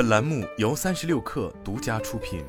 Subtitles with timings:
[0.00, 2.42] 本栏目由三十六氪独家出品。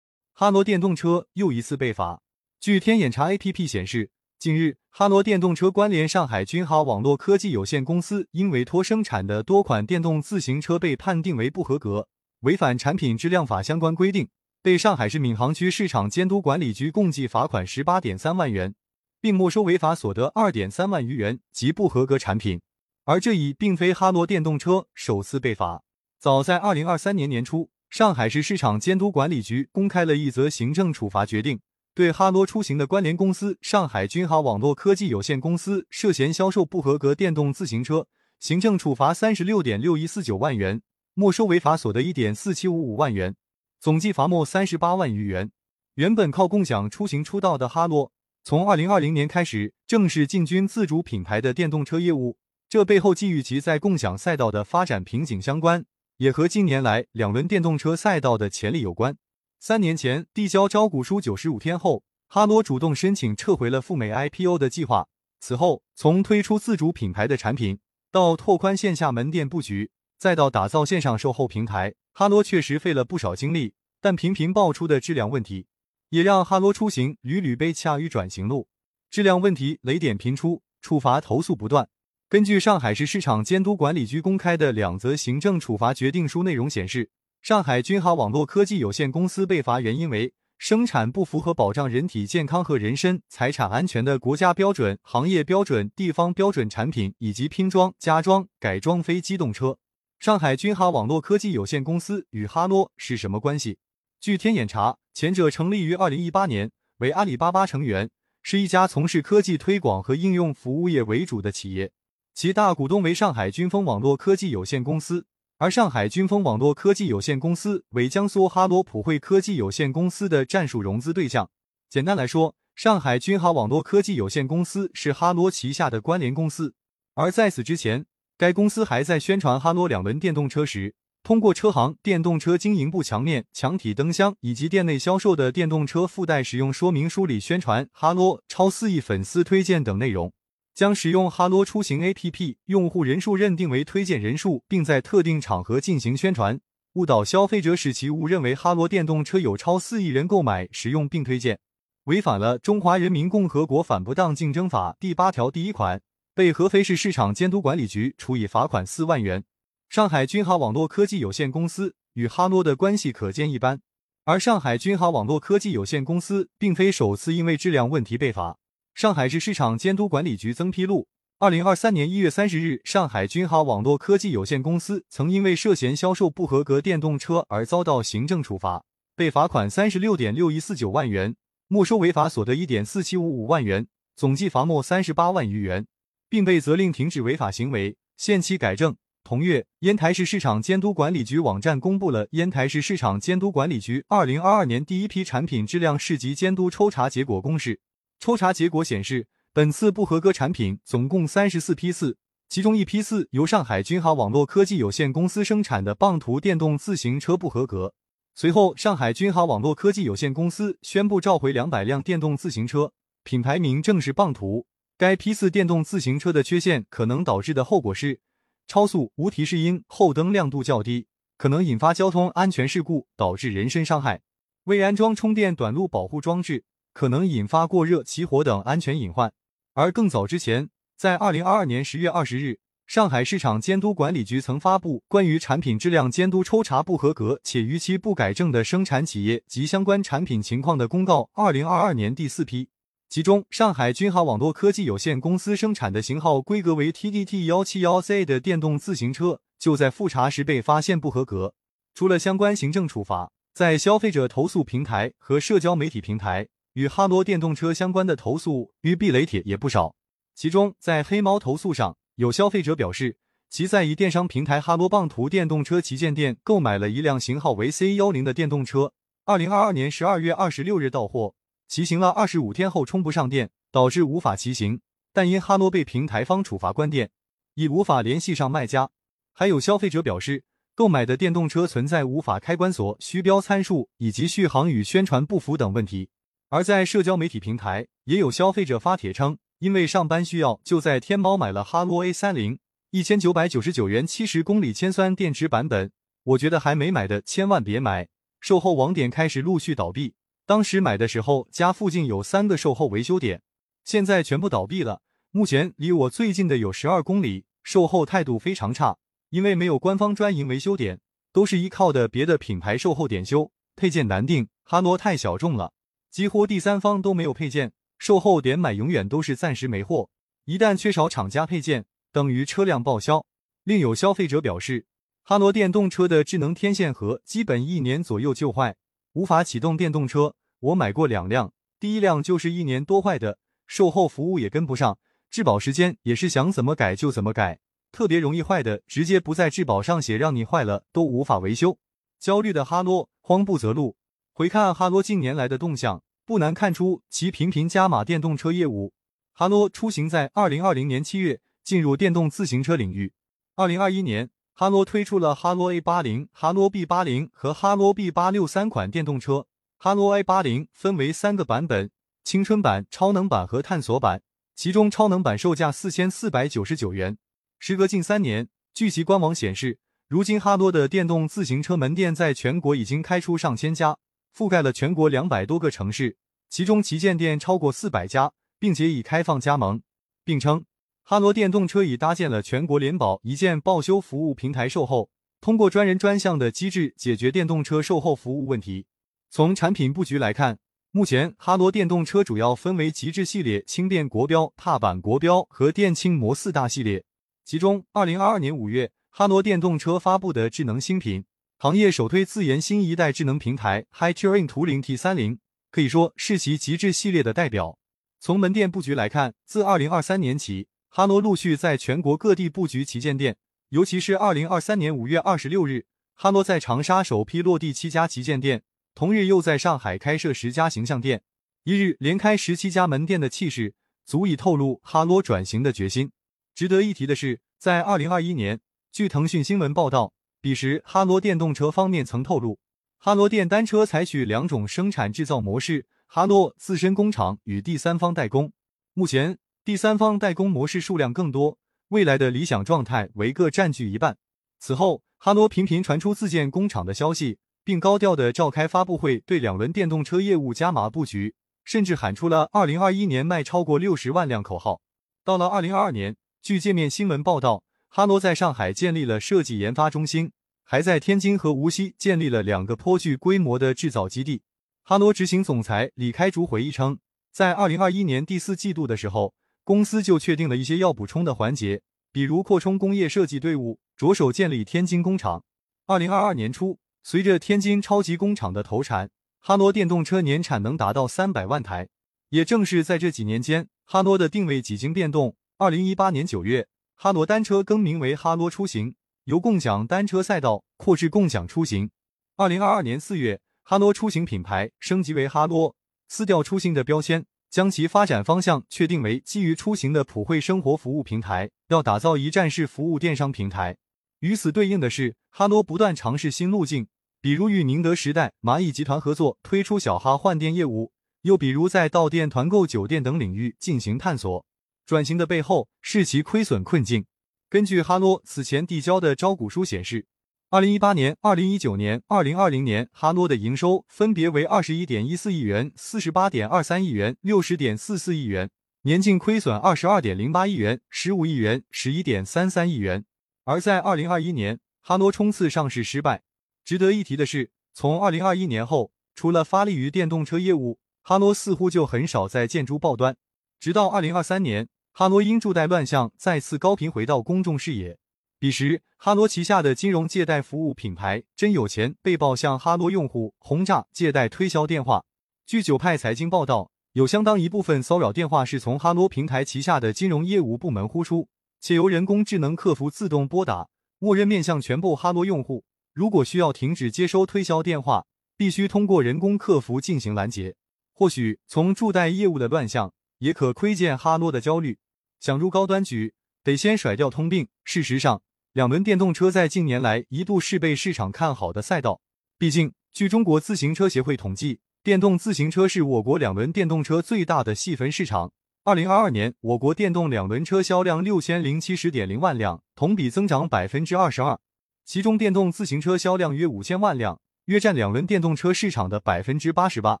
[0.32, 2.22] 哈罗电动车又一次被罚。
[2.58, 12.08] 据天眼查 APP 显示，近日哈罗电动车关联上海君豪网络科技有限公司因委托生产的多款电动自行车被判定为不合格，
[12.40, 14.30] 违反产品质量法相关规定，
[14.62, 18.74] 被上海市闵行区市场监督管理局共计罚款十八点三万元，
[19.20, 22.62] 并没收违法所得二点三万余元及不合格产品。
[23.04, 25.82] 而这已并非哈罗电动车首次被罚，
[26.18, 27.70] 早在二零二三年年初。
[27.90, 31.60] 上海市市场监督管理局公开了一则行政处罚决定，
[31.94, 38.08] 对哈罗出行的关联公司上海君哈网络科技有限公司涉嫌销售不合格电动自行车，
[38.40, 40.82] 行政处罚三十六点六一四九万元，
[41.14, 43.36] 没收违法所得一点四七五五万元，
[43.78, 45.52] 总计罚没三十八万余元。
[45.94, 48.10] 原本靠共享出行出道的哈罗，
[48.42, 52.38] 从二零二零年开始正式进军自主品牌的电动车业务，
[52.74, 55.86] 这背后既与其在共享赛道的发展瓶颈相关。
[56.16, 59.16] 也和近年来两轮电动车赛道的潜力有关。
[59.60, 65.06] 三年前递交招股书九十五天后，哈罗主动申请撤回了赴美 IPO 的计划。
[65.38, 67.78] 此后，从推出自主品牌的产品，
[68.10, 73.74] 到拓宽线下门店布局，再到打造线上售后平台，哈罗确实费了不少精力。
[74.00, 75.68] 但频频爆出的质量问题，
[76.08, 78.66] 也让哈罗出行屡屡被卡于转型路。
[79.08, 81.88] 质量问题雷点频出，处罚投诉不断。
[82.34, 87.08] 根据上海市市场监督管理局公开的两则行政处罚决定书内容显示，
[87.40, 99.78] 上海君哈网络科技有限公司被罚原因为生产不符合保障人体健康和人身财产安全的国家标准、行业标准、地方标准产品以及拼装、加装、改装非机动车。
[100.18, 103.78] 上海君哈网络科技有限公司与哈诺是什么关系？
[104.20, 108.10] 据天眼查，前者成立于二零一八年，为阿里巴巴成员，
[108.42, 111.92] 是一家从事科技推广和应用服务业为主的企业。
[112.34, 115.26] 其大股东为上海君风网络科技有限公司，
[115.58, 121.48] 而上海君风网络科技有限公司为江苏哈罗普惠科技有限公司的战术融资对象。
[121.88, 126.74] 简单来说，上海君哈网络科技有限公司是哈罗旗下的关联公司。
[127.14, 128.04] 而在此之前，
[128.36, 140.32] 该公司还在宣传哈罗两轮电动车时，通过车行电动车经营部墙面、墙体灯箱以及店内销售的电动车附带使用说明书里宣传哈罗超四亿粉丝推荐等内容。
[140.74, 146.60] 将使用哈罗出行 APP 用户人数认定为推荐人数，并在特定场合进行宣传，
[146.94, 151.60] 误导消费者，使其误认为哈罗电动车有超四亿人购买、使用并推荐，
[152.04, 156.02] 违反了《中华人民共和国反不当竞争法》第八条第一款，
[156.34, 159.44] 被合肥市市场监督管理局处以罚款四万元。
[159.88, 163.80] 上海君哈网络科技有限公司与哈罗的关系可见一斑，
[164.24, 168.58] 而上海君哈网络科技有限公司并非首次因为质量问题被罚。
[168.94, 171.08] 上海市市场监督管理局曾披露，
[171.40, 178.84] 二零二三年一月三十日，上海君豪网络科技有限公司曾因为涉嫌销售不合格电动车而遭到行政处罚，
[179.16, 181.34] 被罚款三十六点六一四九万元，
[181.66, 185.84] 没收违法所得一点四七五五万元，总计罚没三十八万余元，
[186.28, 188.94] 并被责令停止违法行为，限期改正。
[189.24, 197.80] 同月，烟台市市场监督管理局网站公布了烟台市市场监督管理局二零二二年第一批产品质量市级监督抽查结果公示。
[198.24, 202.16] 抽查结果显示，本次不合格产品总共三十四批次，
[202.48, 207.92] 其中一批次由上海君哈网络科技有限公司生产的棒途电动自行车不合格。
[208.34, 212.92] 随后，上海君哈网络科技有限公司宣布召回两百辆电动自行车，
[213.24, 214.64] 品牌名正是棒途。
[214.96, 218.20] 该批次电动自行车的缺陷可能导致的后果是
[218.66, 224.20] 超速、无提示音、后灯亮度较低，可能引发交通安全事故，导致人身伤害；
[224.64, 226.64] 未安装充电短路保护装置。
[226.94, 229.32] 可能引发过热、起火等安全隐患。
[229.74, 242.68] 而更早之前，在二零二二年十月二十日，上海市场监督管理局曾发布关于产品质量监督抽查不合格且逾期不改正的生产企业及相关产品情况的公告，二零二二年第四批，
[243.08, 251.54] 其中上海君哈网络科技有限公司生产的型号规格为 TDT 幺七幺 Z 的电动自行车，就在复查时被发现不合格。
[251.94, 256.48] 除了相关行政处罚，在消费者投诉平台和社交媒体平台。
[256.74, 259.94] 与哈罗电动车相关的投诉与避雷帖也不少，
[260.34, 263.16] 其中在黑猫投诉上，有消费者表示，
[263.48, 268.92] 其在一电商平台哈罗棒途电动车旗舰店购买了一辆型号为 C 幺零的电动车，
[269.24, 271.36] 二零二二年十二月二十六日到货，
[271.68, 274.80] 骑行了二十五天后充不上电，导致无法骑行，
[275.12, 277.12] 但因哈罗被平台方处罚关店，
[277.54, 278.90] 已无法联系上卖家。
[279.32, 280.42] 还有消费者表示，
[280.74, 286.08] 购买的电动车存在无法开关锁、虚标参数以及续航与宣传不符等问题。
[286.54, 292.60] 而在社交媒体平台，也有消费者发帖称，因为上班需要，就在天猫买了哈罗 A 三零，
[292.92, 295.90] 一千九百九十九元七十公里铅酸电池版本，
[296.22, 298.06] 我觉得还没买的千万别买。
[298.38, 300.14] 售后网点开始陆续倒闭，
[300.46, 303.42] 当时买的时候家附近有三个售后维修点，
[303.84, 305.02] 现在全部倒闭了。
[305.32, 308.98] 目前离我最近的有十二公里，售后态度非常差，
[309.30, 311.00] 因为没有官方专营维修点，
[311.32, 314.46] 都是依靠的别的品牌售后点修，配件难定。
[314.62, 315.72] 哈罗太小众了，
[316.14, 320.10] 几乎第三方都没有配件，售后点买永远都是暂时没货，
[320.44, 323.26] 一旦缺少厂家配件，等于车辆报销。
[323.64, 324.86] 另有消费者表示，
[325.24, 328.76] 哈罗电动车的智能天线盒基本一年左右就坏，
[329.14, 330.36] 无法启动电动车。
[330.60, 334.96] 我买过两辆，第一辆就是一年多坏的，售后服务也跟不上。
[335.32, 337.58] 质保时间也是想怎么改就怎么改，
[337.90, 341.76] 特别容易坏的，直接不在质保上写，让你坏了都无法维修。
[342.20, 343.96] 焦虑的哈罗慌不择路。
[344.36, 348.92] 回看哈罗近年来的动向，不难看出其频频加码电动车业务。
[349.32, 353.12] 哈罗出行在二零二零年七月进入电动自行车领域。
[353.54, 359.46] 二零二一年，哈罗推出了哈罗 A 八零、哈罗 B 八零和哈罗 B 八六三款电动车。
[359.78, 361.92] 哈罗 A 八零分为三个版本：
[362.24, 364.22] 青春版、超能版和探索版。
[364.56, 367.16] 其中超能版售价四千四百九十九元。
[367.60, 369.78] 时隔近三年，据其官网显示，
[370.08, 373.96] 如今哈罗的电动自行车门店在全国已经开出上千家，
[374.36, 376.16] 覆盖了全国两百多个城市，
[376.50, 379.80] 其中旗舰店超过四百家，并且已开放加盟。
[380.24, 380.64] 并称，
[381.02, 385.10] 哈罗电动车已搭建了全国联保一键报修服务平台售后，
[385.40, 388.86] 通过专人专项的机制解决电动车售后服务问题。
[389.30, 390.58] 从产品布局来看。
[390.96, 397.04] 目前，哈罗电动车主要分为极致系列、轻电国标、踏板国标和电轻模四大系列。
[397.44, 401.24] 其中，二零二二年五月，哈罗电动车发布的智能新品，
[401.64, 405.38] 行业首推自研新一代智能平台 Hi Turing 图灵 T 三零，
[405.70, 407.78] 可以说是其极致系列的代表。
[408.20, 413.38] 从门店布局来看，自二零二三年起，哈罗陆续在全国各地布局旗舰店，
[413.70, 418.62] 尤其是二零二三年五月二十六日，哈罗在长沙首批落地七家旗舰店。
[418.94, 421.22] 同日又在上海开设十家形象店，
[421.62, 423.72] 一日连开十七家门店的气势，
[424.04, 426.12] 足以透露哈罗转型的决心。
[426.54, 428.60] 值得一提的是，在二零二一年，
[428.92, 430.12] 据腾讯新闻报道，
[430.44, 432.58] 彼时哈罗电动车方面曾透露，
[432.98, 438.52] 哈罗电单车采取两种生产制造模式：哈罗自身工厂与第三方代工。
[438.92, 441.56] 目前，第三方代工模式数量更多，
[441.88, 444.18] 未来的理想状态为各占据一半。
[444.58, 447.38] 此后，哈罗频频传出自建工厂的消息。
[447.64, 454.82] 并高调的召开发布会，对两轮电动车业务加码布局，甚至喊出了二零二一年卖超过六十万辆口号。
[455.24, 457.64] 到了二零二二年，据界面新闻报道，
[457.96, 460.32] 哈罗在上海建立了设计研发中心，
[460.64, 464.42] 还在天津和无锡建立了两个颇具规模的制造基地。
[464.82, 466.98] 哈罗执行总裁李开竹回忆称，
[467.30, 469.32] 在二零二一年第四季度的时候，
[469.62, 475.44] 公司就确定了一些要补充的环节，比如扩充工业设计队伍，着手建立天津工厂。
[475.86, 476.80] 二零二二年初。
[477.04, 479.08] 随着天津超级工厂的投产，
[479.38, 481.86] 哈罗电动车年产能达到三百万台。
[482.30, 485.36] 也正是在这几年间，哈罗的定位几经变动。
[485.58, 488.94] 二零一八年九月，哈罗单车更名为哈罗出行，
[489.24, 491.90] 由共享单车赛道扩至共享出行。
[492.36, 495.74] 二零二二年四月，哈罗出行品牌升级为哈罗，
[496.08, 503.76] 撕掉出行的标签，将其发展方向确定为基于出行的普惠生活服务平台，要打造一站式服务电商平台。
[504.20, 506.86] 与此对应的是，哈罗不断尝试新路径。
[507.20, 514.44] 比如与宁德时代、蚂蚁集团合作推出小哈换电业务，又比如在到店、团购、酒店等领域进行探索。
[514.86, 517.06] 转型的背后是其亏损困境。
[517.48, 520.06] 根据哈罗此前递交的招股书显示，
[520.50, 528.50] 二零一八年、二零一九年、二零二零年哈罗的营收分别为二十一点一四亿元、四十八点二三亿元、六十点四四亿元，
[528.82, 533.04] 年净亏损二十二点零八亿元、十五亿元、十一点三三亿元。
[533.44, 536.22] 而在二零二一年，哈罗冲刺上市失败。
[536.64, 543.16] 值得一提的是，从二零二一年后，除了发力于电动车业务，哈罗似乎就很少在建筑报端。
[543.60, 547.98] 直到二零二三年，哈罗因助贷乱象再次高频回到公众视野。
[548.38, 555.04] 彼时，哈罗旗下的金融借贷服务品牌真有钱被曝向哈罗用户轰炸借贷推销电话。
[555.46, 561.26] 据九派财经报道，有相当一部分骚扰电话是从哈罗平台旗下的金融业务部门呼出，
[561.60, 565.64] 且由人工智能客服自动拨打，默认面向全部哈罗用户。
[565.92, 570.54] 如果需要停止接收推销电话，必须通过人工客服进行拦截。
[570.92, 574.78] 或许从助贷业务的乱象，也可窥见哈罗的焦虑。
[575.20, 577.48] 想入高端局，得先甩掉通病。
[577.64, 582.00] 事实上，两轮电动车在近年来一度是被市场看好的赛道。
[582.38, 588.32] 毕竟，据中国自行车协会统计，电动自行车是我国两轮电动车最大的细分市场。
[588.64, 594.38] 二零二二年，我国电动两轮车销量六千零七十点零万辆，同比增长百分之二十二，
[594.84, 600.00] 其中电动自行车销量约五千万辆，约占两轮电动车市场的百分之八十八。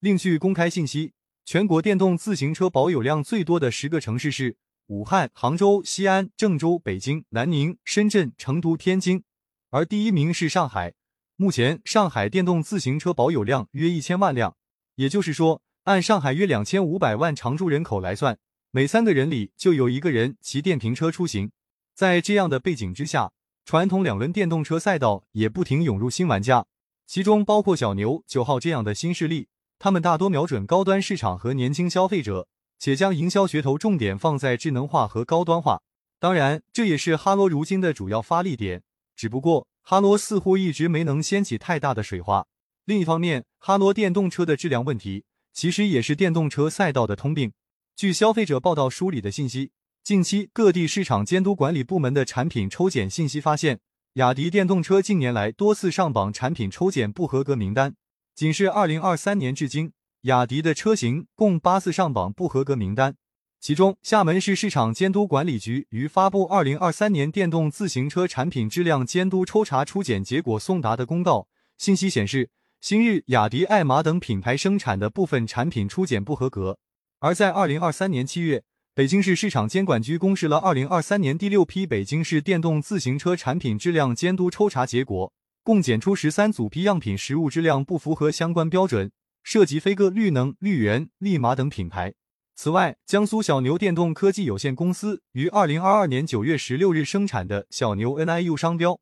[0.00, 1.12] 另据公开信息，
[1.44, 4.56] 全国电动自行车保有量最多的十个城市是
[4.86, 9.22] 武汉、杭州、西安、郑州、北京、南宁、深圳、成都、天津，
[9.70, 10.94] 而第一名是上海。
[11.36, 14.56] 目前，上海电动自行车保有量约一千万辆，
[14.96, 18.38] 也就是说，按上海约两千五百万常住人口来算，
[18.70, 21.50] 每三个人里就有一个人骑电瓶车出行。
[21.94, 23.32] 在这样的背景之下，
[23.64, 26.66] 传统两轮电动车赛道也不停涌入新玩家，
[27.06, 29.48] 其中包括小牛、九号这样的新势力。
[29.82, 32.46] 他们大多瞄准高端市场和年轻消费者，
[32.78, 35.80] 且将营销噱头重点放在智能化和高端化。
[36.18, 38.82] 当然，这也是哈罗如今的主要发力点，
[39.16, 39.66] 只不过。
[39.82, 42.46] 哈罗似乎一直没能掀起太大的水花。
[42.84, 47.50] 另一方面，哈罗电动车的质量问题其实也是电动车赛道的通病。
[47.96, 49.70] 据消费者报道梳理的信息，
[50.04, 53.80] 近期各地市场监督管理部门的产品抽检信息发现，
[54.14, 57.94] 雅迪电动车近年来多次上榜产品抽检不合格名单。
[58.40, 59.92] 仅是二零二三年至今，
[60.22, 63.16] 雅迪的车型共八次上榜不合格名单。
[63.60, 72.48] 其中，厦门市市场监督管理局于发布二零二三年电动自行车产品质量监督抽查初检结果送达的公告信息显示，
[72.80, 76.78] 新日、雅迪、爱玛等品牌生产的部分产品初检不合格。
[77.18, 85.30] 而在二零二三年七月，北京市市场监管局公示了二零二三年第六批北京市电动自行车产品质量监督抽查结果，
[85.62, 89.12] 共检出十三组批样品实物质量不符合相关标准，
[89.42, 92.14] 涉及飞鸽、绿能、绿源、力马等品牌。
[92.54, 99.00] 此外，江苏小牛电动科技有限公司于二零二二年九月十六日生产的小牛 NIU 商标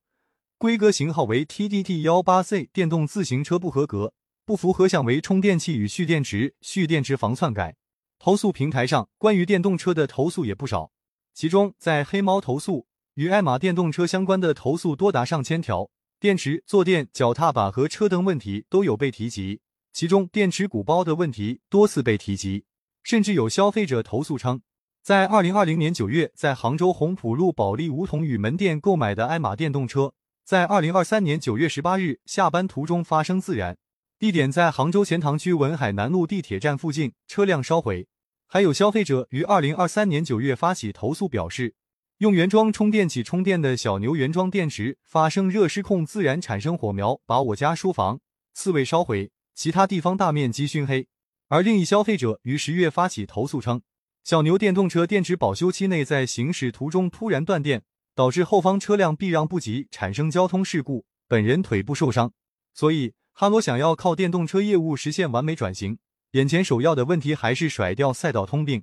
[0.56, 4.12] 规格型号为 TDT 幺八 C 电动自行车不合格，
[4.44, 7.76] 不符合项为充电器与蓄电池、蓄电池防篡改。
[8.18, 10.90] 投诉平台上关于电动车的投诉也不少，
[11.32, 19.60] 其中在黑猫投诉与爱玛电动车相关的投诉多达上千条，电池、坐垫、脚踏板和车灯问题都有被提及，
[19.92, 22.64] 其中电池鼓包的问题多次被提及。
[23.04, 24.60] 甚至有消费者投诉称，
[25.00, 30.12] 在二零二零年九月在杭州红浦路保利梧桐雨门店购买的爱玛电动车，
[30.44, 33.78] 在二零二三年九月十八日下班途中发生自燃，
[34.18, 38.08] 地点在杭州钱塘区文海南路地铁站附近，车辆烧毁。
[38.48, 41.76] 还有消费者于二零二三年九月发起投诉，表示
[42.18, 48.18] 用原装充电器充电的小牛原装电池发生热失控自然，产生火苗，把我家书房
[48.54, 51.06] 四位烧毁，其他地方大面积熏黑。
[51.46, 53.82] 而另一消费者于十月发起投诉称，
[54.24, 57.84] 小牛电动车电池保修期内在行驶途中突然断电，
[58.16, 62.32] 导致后方车辆避让不及，产生交通事故，本人腿部受伤。
[62.74, 65.98] 所以，哈罗想要靠电动车业务实现完美转型，
[66.32, 68.82] 眼前首要的问题还是甩掉赛道通病。